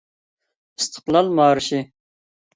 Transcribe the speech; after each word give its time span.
ئىستىقلال 0.81 1.29
مارشى 1.41 1.85